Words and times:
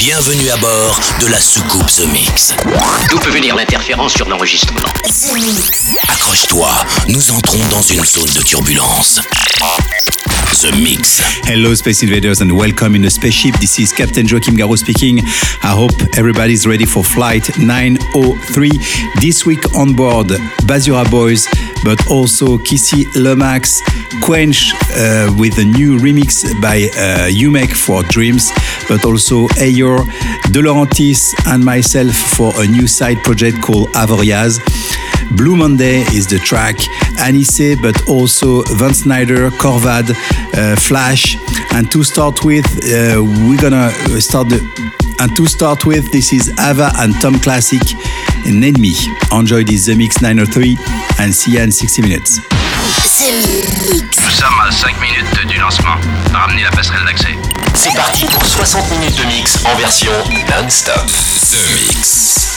Bienvenue 0.00 0.48
à 0.48 0.56
bord 0.56 0.98
de 1.20 1.26
la 1.26 1.38
soucoupe 1.38 1.86
The 1.88 2.10
Mix. 2.10 2.54
D'où 3.10 3.18
peut 3.18 3.28
venir 3.32 3.54
l'interférence 3.54 4.14
sur 4.14 4.26
l'enregistrement 4.30 4.80
Accroche-toi, 6.08 6.70
nous 7.08 7.30
entrons 7.30 7.58
dans 7.68 7.82
une 7.82 8.02
zone 8.02 8.30
de 8.34 8.40
turbulence. 8.40 9.20
The 10.60 10.74
Mix. 10.78 11.20
Hello, 11.46 11.74
Space 11.74 12.02
Invaders, 12.02 12.40
and 12.40 12.50
welcome 12.52 12.94
in 12.94 13.02
the 13.02 13.10
spaceship. 13.10 13.54
This 13.60 13.78
is 13.78 13.92
Captain 13.92 14.26
Joachim 14.26 14.56
Garraud 14.56 14.78
speaking. 14.78 15.20
I 15.62 15.74
hope 15.74 15.92
everybody's 16.16 16.66
ready 16.66 16.86
for 16.86 17.04
flight 17.04 17.58
903. 17.58 18.70
This 19.20 19.44
week 19.44 19.74
on 19.74 19.94
board 19.94 20.28
Basura 20.64 21.04
Boys, 21.10 21.46
but 21.84 22.06
also 22.10 22.56
Kissy 22.58 23.04
Lomax, 23.14 23.80
Quench 24.20 24.72
uh, 24.96 25.32
with 25.38 25.58
a 25.58 25.64
new 25.64 25.98
remix 25.98 26.44
by 26.60 26.88
uh, 26.96 27.28
Umek 27.28 27.72
for 27.72 28.02
Dreams, 28.04 28.50
but 28.88 29.04
also 29.04 29.46
Ayor, 29.58 30.04
De 30.52 30.60
Laurentiis, 30.60 31.34
and 31.46 31.64
myself 31.64 32.14
for 32.14 32.52
a 32.62 32.66
new 32.66 32.86
side 32.86 33.22
project 33.22 33.60
called 33.62 33.88
Avoriaz. 33.92 34.58
Blue 35.36 35.56
Monday 35.56 36.00
is 36.14 36.26
the 36.26 36.38
track, 36.38 36.76
Anise, 37.18 37.76
but 37.80 38.08
also 38.08 38.62
Van 38.76 38.94
Snyder, 38.94 39.50
Corvad, 39.50 40.10
uh, 40.10 40.76
Flash. 40.76 41.36
And 41.72 41.90
to 41.92 42.02
start 42.02 42.44
with, 42.44 42.66
uh, 42.84 43.22
we're 43.22 43.60
gonna 43.60 43.90
start 44.20 44.48
the. 44.48 44.60
And 45.20 45.36
to 45.36 45.46
start 45.46 45.84
with, 45.84 46.10
this 46.10 46.32
is 46.32 46.48
Ava 46.58 46.90
and 46.96 47.14
Tom 47.20 47.38
Classic, 47.40 47.82
Me. 48.46 48.94
Enjoy 49.32 49.64
this 49.64 49.86
The 49.86 49.94
Mix 49.94 50.22
903 50.22 50.78
and 51.18 51.34
see 51.34 51.52
you 51.52 51.60
in 51.60 51.70
60 51.70 52.02
minutes. 52.02 52.40
Nous 54.80 54.86
sommes 54.86 54.94
à 54.94 54.98
5 54.98 55.00
minutes 55.02 55.46
du 55.46 55.58
lancement. 55.58 55.96
Ramenez 56.32 56.62
la 56.62 56.70
passerelle 56.70 57.04
d'accès. 57.04 57.36
C'est 57.74 57.94
parti 57.94 58.24
pour 58.26 58.44
60 58.44 58.90
minutes 58.92 59.16
de 59.16 59.24
mix 59.24 59.62
en 59.66 59.76
version 59.76 60.12
non-stop. 60.48 61.06
The 61.06 61.74
Mix. 61.74 62.49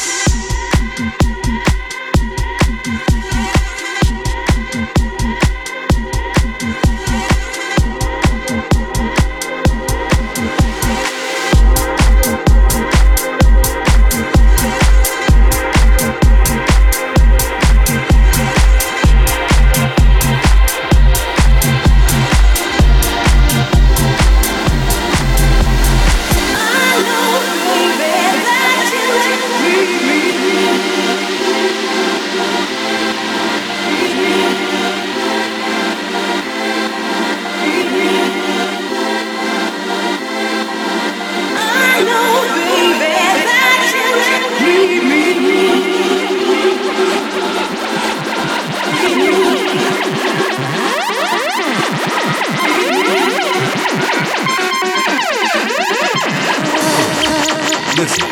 Listen, 57.95 58.25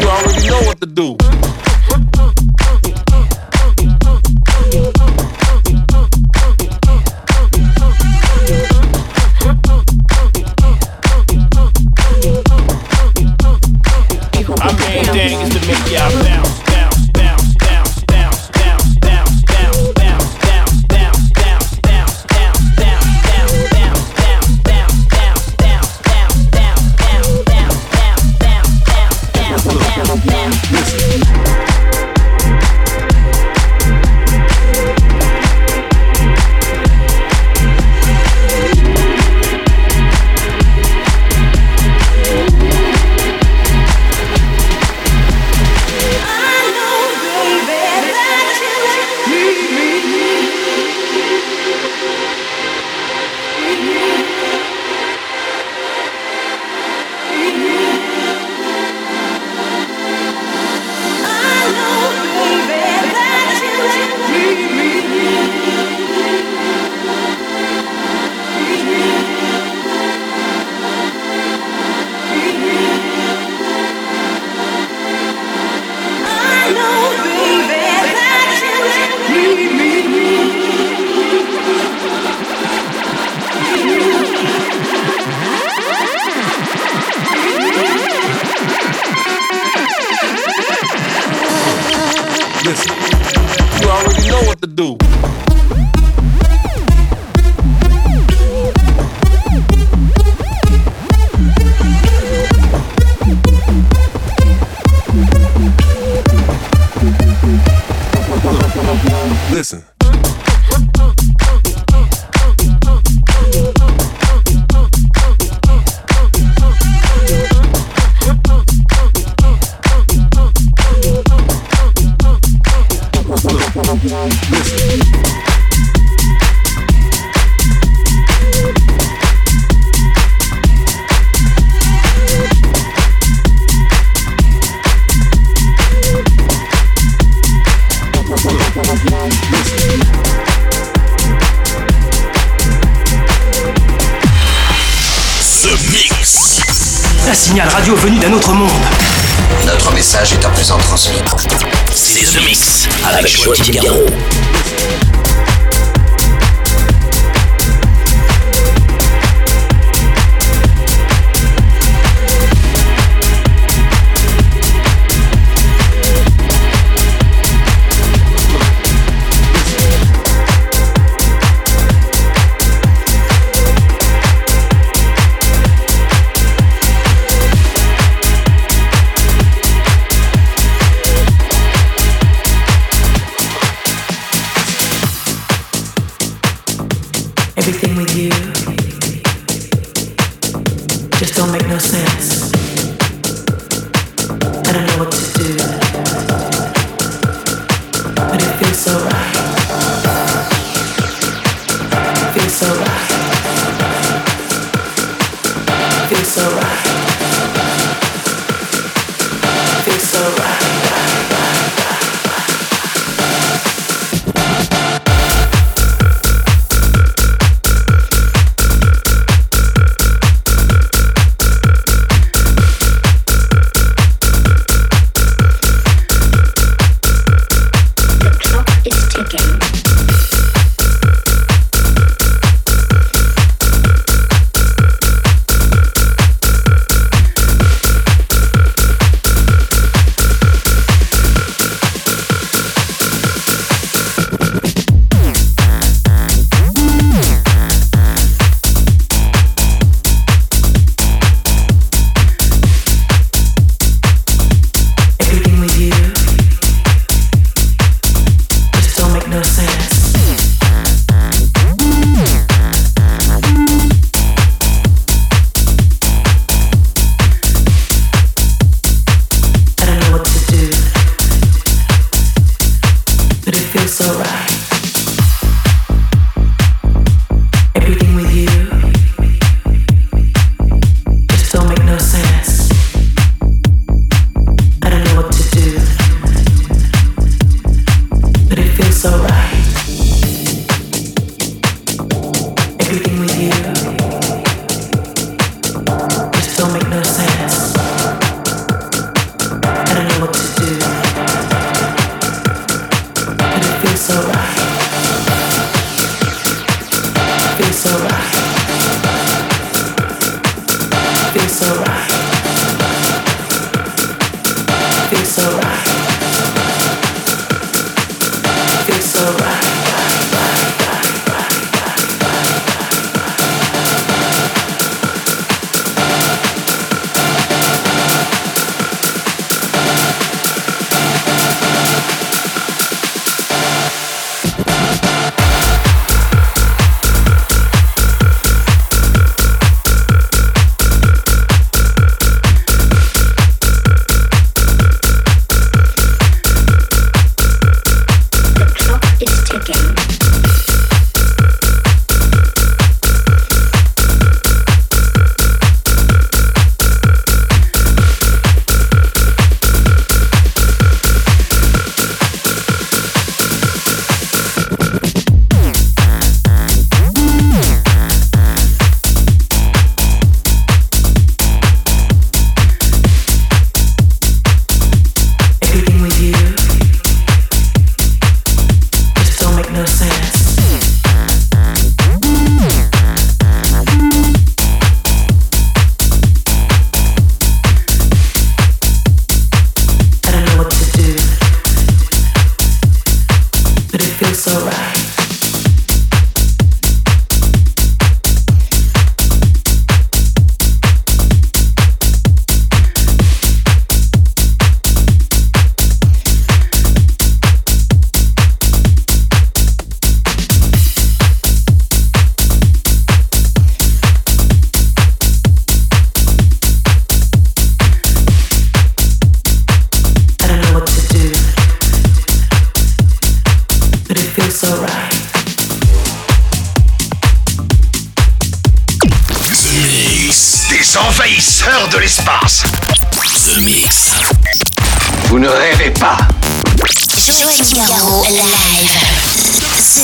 you 0.00 0.08
already 0.08 0.48
know 0.48 0.60
what 0.66 0.80
to 0.80 0.86
do. 0.86 1.16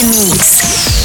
Mix. 0.03 0.96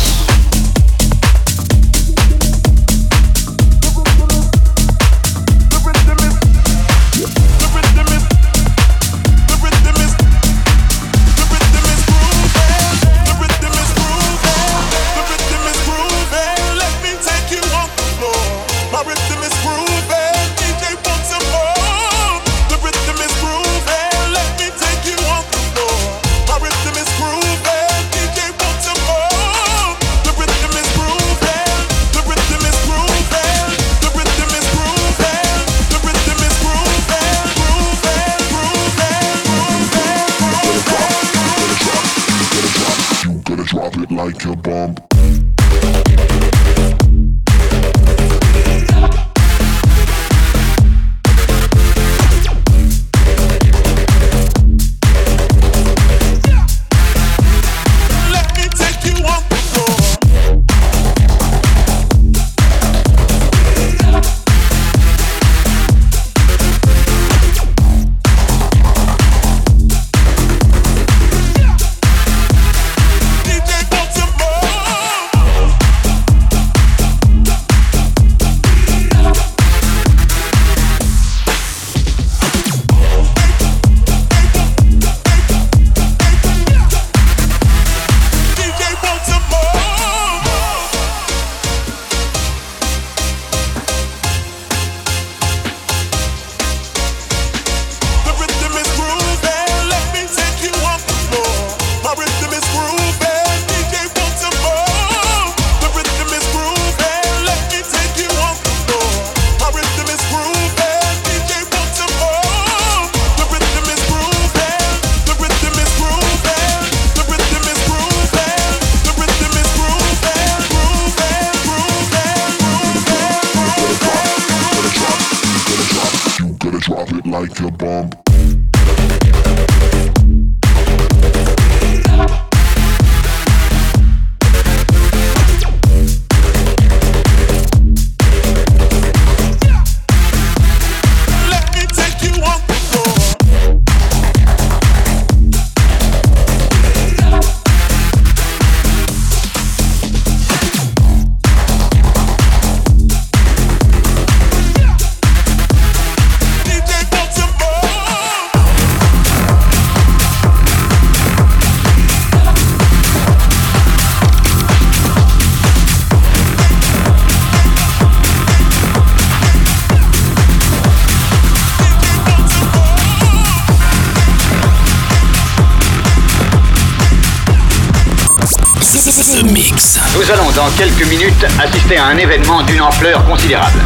Quelques 180.81 181.05
minutes 181.09 181.45
assister 181.59 181.97
à 181.97 182.07
un 182.07 182.17
événement 182.17 182.63
d'une 182.63 182.81
ampleur 182.81 183.23
considérable. 183.25 183.77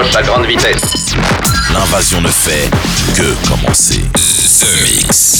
Approche 0.00 0.16
à 0.16 0.22
grande 0.22 0.46
vitesse. 0.46 1.14
L'invasion 1.72 2.20
ne 2.20 2.28
fait 2.28 2.70
que 3.14 3.48
commencer. 3.48 4.02
The 4.14 4.82
Mix. 4.82 5.39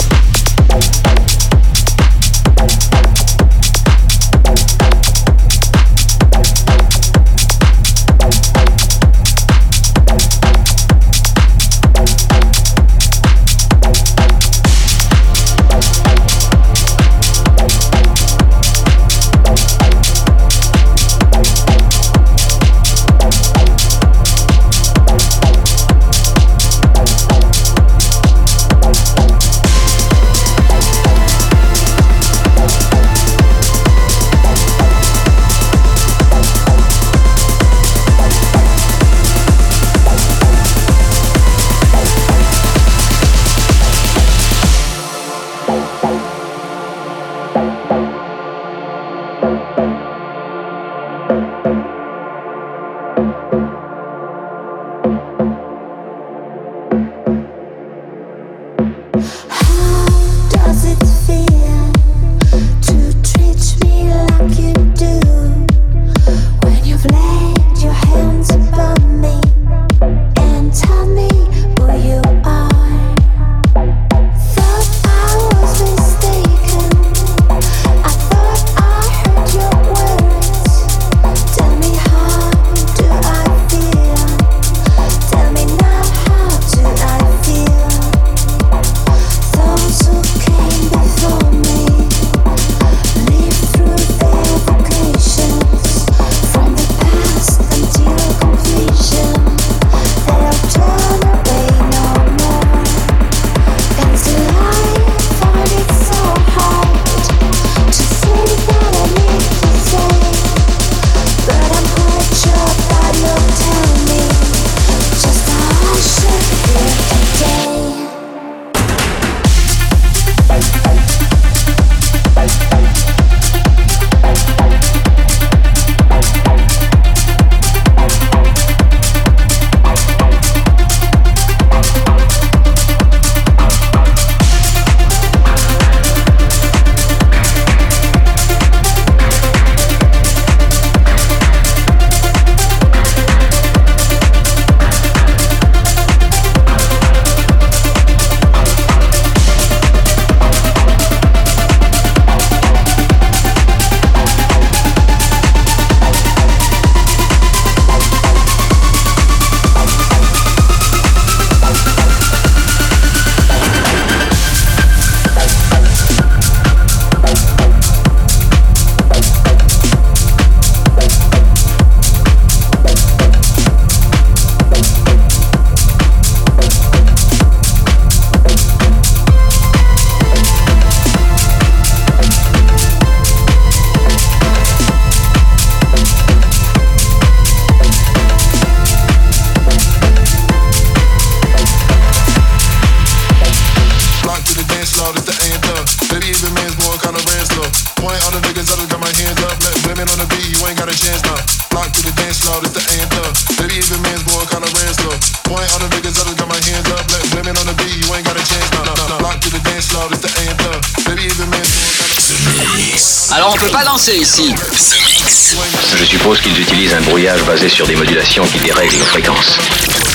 Suppose 216.31 216.41
qu'ils 216.41 216.61
utilisent 216.61 216.93
un 216.93 217.01
brouillage 217.01 217.43
basé 217.43 217.67
sur 217.67 217.85
des 217.85 217.95
modulations 217.95 218.45
qui 218.45 218.59
dérèglent 218.59 218.97
nos 218.97 219.05
fréquences. 219.05 219.57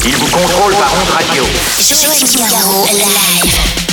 Ils 0.07 0.17
vous 0.17 0.29
contrôlent 0.29 0.75
par 0.77 0.95
ondes 0.95 1.11
radio. 1.11 1.45
Joachim 1.91 2.49
Garraud, 2.51 2.87
live. 2.87 3.86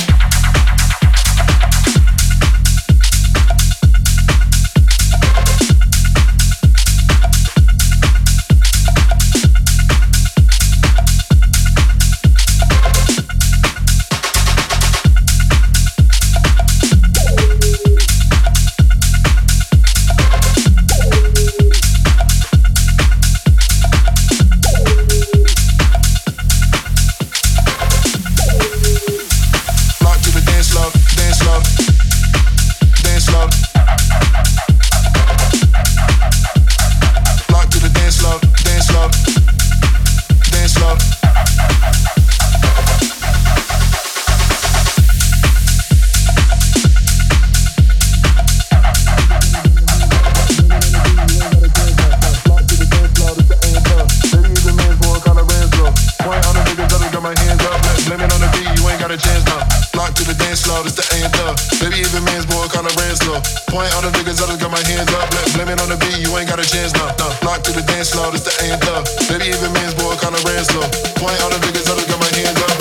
Lock 60.64 60.84
to 60.84 60.92
the 60.92 61.04
floor, 61.04 61.12
it's 61.12 61.24
the. 61.24 61.84
Baby, 61.84 62.00
even 62.00 62.24
man's 62.24 62.46
boy 62.46 62.64
kinda 62.72 62.88
ran 62.96 63.16
slow. 63.16 63.40
Point 63.68 63.92
on 63.96 64.04
the 64.04 64.10
niggas, 64.16 64.40
I 64.40 64.46
just 64.48 64.60
got 64.60 64.70
my 64.70 64.80
hands 64.88 65.12
up. 65.12 65.28
Blame 65.52 65.68
it 65.68 65.80
on 65.80 65.88
the 65.88 65.96
beat, 65.96 66.18
you 66.24 66.32
ain't 66.38 66.48
got 66.48 66.58
a 66.58 66.64
chance 66.64 66.92
now. 66.94 67.12
No. 67.20 67.28
Lock 67.44 67.62
to 67.64 67.72
the 67.72 67.82
dance 67.82 68.10
floor, 68.10 68.32
it's 68.32 68.44
the 68.44 68.54
anthem. 68.64 69.04
Baby, 69.28 69.52
even 69.52 69.72
man's 69.72 69.94
boy 69.94 70.16
kinda 70.16 70.40
ran 70.48 70.64
slow. 70.64 70.88
Point 71.20 71.40
on 71.44 71.50
the 71.52 71.60
niggas, 71.60 71.84
I 71.90 71.94
just 71.96 72.08
got 72.08 72.20
my 72.20 72.30
hands 72.32 72.62
up. 72.62 72.73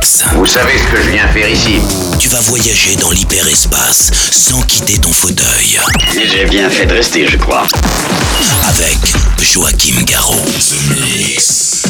Mix. 0.00 0.24
Vous 0.34 0.46
savez 0.46 0.78
ce 0.78 0.84
que 0.84 1.02
je 1.02 1.10
viens 1.10 1.28
faire 1.28 1.48
ici 1.48 1.80
Tu 2.18 2.28
vas 2.28 2.40
voyager 2.40 2.96
dans 2.96 3.10
l'hyperespace 3.10 4.10
sans 4.30 4.60
quitter 4.62 4.98
ton 4.98 5.12
fauteuil. 5.12 5.78
J'ai 6.14 6.44
bien 6.46 6.70
fait 6.70 6.86
de 6.86 6.94
rester, 6.94 7.26
je 7.26 7.36
crois. 7.36 7.66
Avec 8.68 8.98
Joachim 9.42 10.02
Garraud. 10.04 10.44
The 10.46 10.90
Mix. 10.90 11.82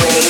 Lock 0.00 0.29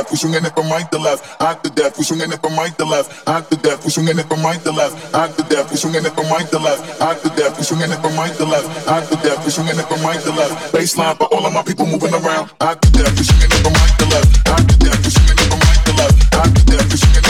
death, 0.00 0.10
we 0.10 0.16
swinging 0.16 0.44
it 0.44 0.54
from 0.54 0.68
right 0.70 0.90
to 0.92 0.98
left. 0.98 1.24
Hot 1.40 1.62
to 1.62 1.70
death, 1.70 1.98
we 1.98 2.04
swinging 2.04 2.32
it 2.32 2.40
from 2.40 2.56
right 2.56 2.72
to 2.78 2.84
left. 2.84 3.12
Hot 3.28 3.50
to 3.50 3.56
death, 3.56 3.84
we 3.84 3.90
swinging 3.90 4.18
it 4.18 4.26
from 4.28 4.40
right 4.42 4.60
to 4.62 4.72
left. 4.72 4.96
Hot 5.12 5.36
to 5.36 5.42
death, 5.44 5.70
we 5.70 5.76
swinging 5.76 6.04
it 6.04 6.14
from 6.14 6.28
right 6.32 6.48
to 6.48 6.58
left. 6.58 6.80
Hot 7.00 7.20
to 7.20 7.28
death, 7.36 7.58
we 7.58 7.64
swinging 7.64 7.90
it 7.92 8.00
from 8.00 8.16
right 8.16 8.34
to 8.36 8.44
left. 8.44 8.68
Hot 8.88 9.04
to 9.08 9.16
death, 9.20 9.44
we 9.44 9.50
swinging 9.50 9.78
it 9.78 9.86
from 9.88 10.00
right 10.00 10.20
to 10.20 10.32
left. 10.32 10.72
Baseline 10.72 11.16
for 11.16 11.28
all 11.34 11.44
of 11.44 11.52
my 11.52 11.62
people 11.62 11.86
moving 11.86 12.14
around. 12.14 12.50
Hot 12.60 12.80
to 12.80 12.88
death, 12.92 13.12
we 13.12 13.24
swinging 13.24 13.52
it 13.52 13.60
from 13.60 13.74
right 13.76 13.94
to 14.00 14.06
left. 14.08 14.48
Hot 14.48 14.64
to 14.64 14.76
death, 14.80 15.00
we 15.04 15.10
swinging 15.10 15.36
it 15.36 15.48
from 15.52 15.60
right 15.60 15.82
to 15.84 15.92
left. 16.00 16.34
Hot 16.34 16.48
to 16.48 16.62
death, 16.64 16.88
we 16.88 16.96
swinging 16.96 17.29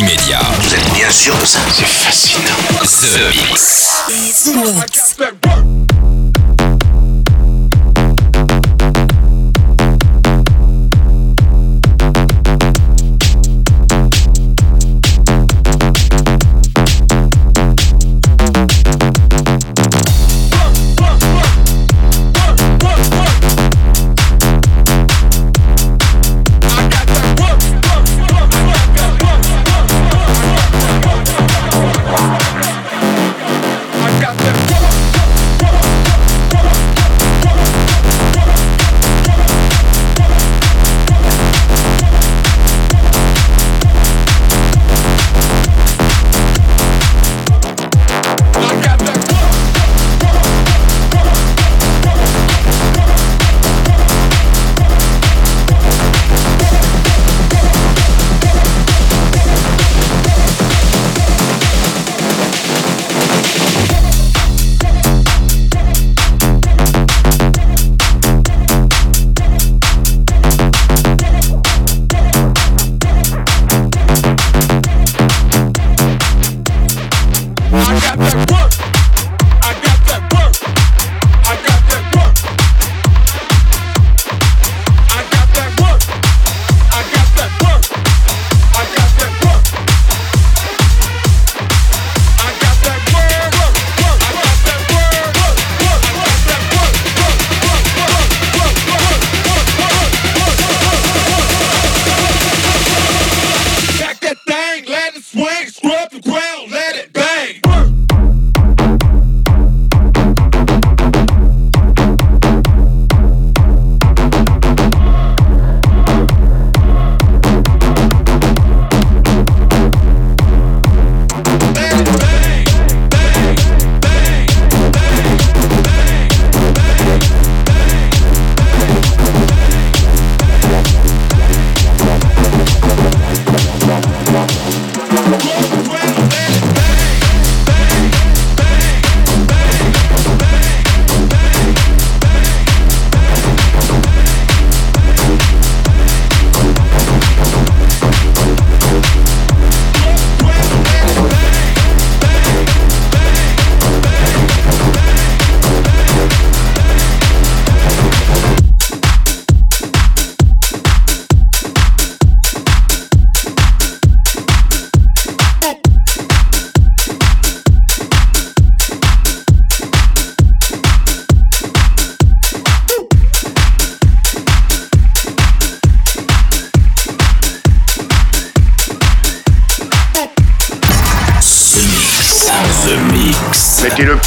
immédiat. 0.00 0.40
Vous 0.60 0.74
êtes 0.74 0.92
bien 0.94 1.10
sûr 1.10 1.36
de 1.36 1.44
ça 1.44 1.58
C'est 1.72 1.84
fascinant. 1.84 2.56
The, 2.80 3.12
The 3.12 3.50
Mix. 3.50 4.04
The 4.44 4.54
Mix. 4.56 5.89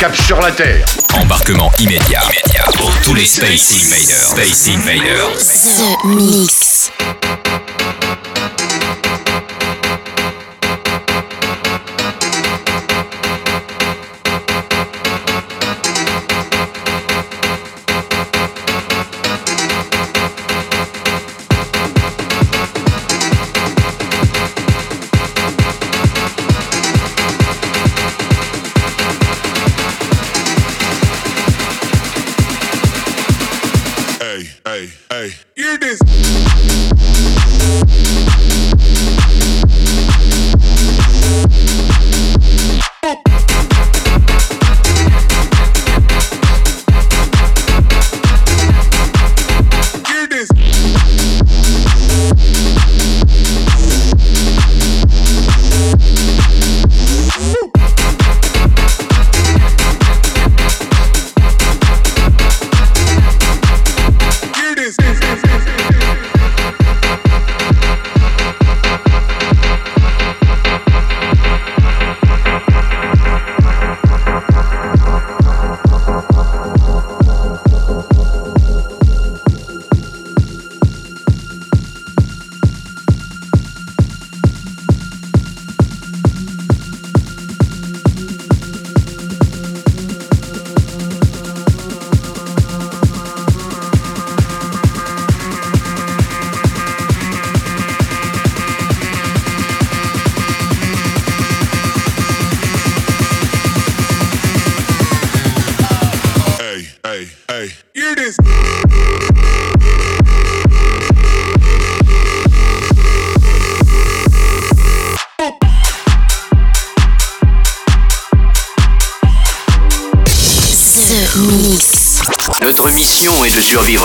Cap 0.04 0.14
sur 0.18 0.42
la 0.42 0.52
Terre. 0.52 0.73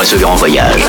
Ce 0.08 0.16
grand 0.16 0.36
voyage. 0.36 0.87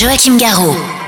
Joachim 0.00 0.38
Garraud. 0.38 0.99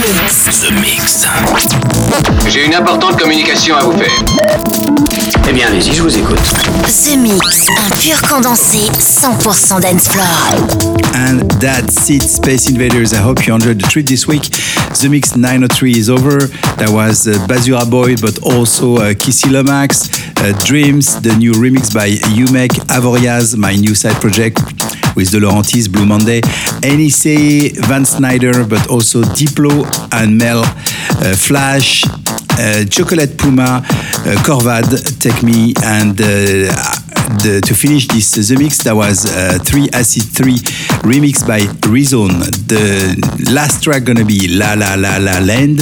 The 0.00 0.72
Mix. 0.80 1.24
J'ai 2.50 2.66
une 2.66 2.74
importante 2.74 3.16
communication 3.16 3.76
à 3.76 3.84
vous 3.84 3.92
faire. 3.92 4.10
Eh 5.48 5.52
bien, 5.52 5.68
allez-y, 5.68 5.94
je 5.94 6.02
vous 6.02 6.18
écoute. 6.18 6.40
The 6.82 7.16
Mix, 7.16 7.68
un 7.78 7.90
pur 7.90 8.20
condensé 8.28 8.78
100% 8.98 9.80
dance 9.80 10.08
floor. 10.08 10.26
And 11.14 11.48
that's 11.60 12.10
it, 12.10 12.22
Space 12.24 12.68
Invaders. 12.68 13.12
I 13.12 13.18
hope 13.18 13.46
you 13.46 13.54
enjoyed 13.54 13.78
the 13.78 13.88
treat 13.88 14.08
this 14.08 14.26
week. 14.26 14.50
The 15.00 15.08
Mix 15.08 15.36
903 15.36 15.92
is 15.96 16.10
over. 16.10 16.48
That 16.78 16.90
was 16.90 17.28
uh, 17.28 17.34
Bazura 17.46 17.88
Boy, 17.88 18.16
but 18.16 18.42
also 18.42 18.96
uh, 18.96 19.14
Kissy 19.14 19.52
Lomax, 19.52 20.08
uh, 20.38 20.58
Dreams, 20.64 21.20
the 21.20 21.36
new 21.36 21.52
remix 21.52 21.94
by 21.94 22.08
Yumek 22.34 22.70
Avoriaz, 22.88 23.56
my 23.56 23.76
new 23.76 23.94
side 23.94 24.20
project. 24.20 24.58
With 25.16 25.30
the 25.30 25.38
Laurentis, 25.38 25.90
Blue 25.90 26.06
Monday, 26.06 26.40
NEC, 26.82 27.72
Van 27.86 28.04
Snyder, 28.04 28.64
but 28.64 28.88
also 28.88 29.22
Diplo 29.22 29.84
and 30.12 30.38
Mel, 30.38 30.62
uh, 30.64 31.34
Flash, 31.36 32.04
uh, 32.58 32.84
Chocolate 32.86 33.36
Puma, 33.36 33.82
uh, 33.84 34.42
Corvad, 34.44 34.84
Take 35.20 35.42
Me, 35.42 35.74
and 35.82 36.20
uh, 36.20 37.04
the, 37.42 37.60
to 37.64 37.74
finish 37.74 38.06
this 38.08 38.32
the 38.34 38.56
mix, 38.56 38.78
that 38.84 38.94
was 38.94 39.26
uh, 39.26 39.58
3 39.62 39.88
Acid 39.92 40.24
3 40.24 40.54
remix 41.02 41.46
by 41.46 41.60
Rezone. 41.88 42.40
The 42.68 43.52
last 43.52 43.82
track 43.82 44.04
gonna 44.04 44.24
be 44.24 44.48
La 44.48 44.74
La 44.74 44.94
La 44.94 45.16
La 45.18 45.38
Land. 45.38 45.80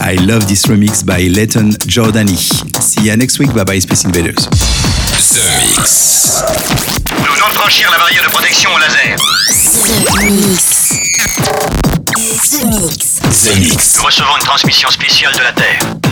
I 0.00 0.14
love 0.20 0.48
this 0.48 0.66
remix 0.66 1.04
by 1.04 1.22
Leighton 1.28 1.70
Jordani. 1.88 2.36
See 2.80 3.08
you 3.08 3.16
next 3.16 3.38
week. 3.38 3.54
Bye 3.54 3.64
bye, 3.64 3.78
Space 3.78 4.04
Invaders. 4.04 5.01
The 5.32 5.40
Mix. 5.62 6.42
Nous 7.18 7.32
venons 7.32 7.48
de 7.48 7.54
franchir 7.54 7.90
la 7.90 7.96
barrière 7.96 8.22
de 8.22 8.28
protection 8.28 8.68
au 8.74 8.78
laser. 8.78 9.16
The 9.16 10.30
Mix. 10.30 10.90
The 12.50 12.64
Mix. 12.66 13.20
The 13.42 13.56
Mix. 13.56 13.96
Nous 13.96 14.02
recevons 14.04 14.36
une 14.36 14.44
transmission 14.44 14.90
spéciale 14.90 15.32
de 15.32 15.40
la 15.40 15.52
Terre. 15.52 16.11